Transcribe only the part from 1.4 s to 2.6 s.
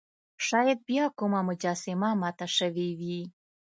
مجسمه ماته